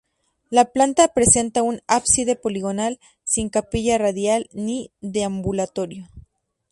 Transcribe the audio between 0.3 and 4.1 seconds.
La planta presenta un ábside poligonal sin capilla